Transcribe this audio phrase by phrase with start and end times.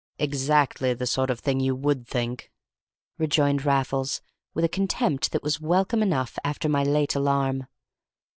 [0.17, 2.51] "Exactly the sort of thing you would think,"
[3.19, 4.19] rejoined Raffles,
[4.51, 7.67] with a contempt that was welcome enough after my late alarm.